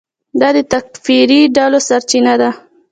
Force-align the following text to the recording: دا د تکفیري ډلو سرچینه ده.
دا 0.39 0.47
د 0.55 0.57
تکفیري 0.73 1.41
ډلو 1.55 1.79
سرچینه 1.87 2.33
ده. 2.41 2.49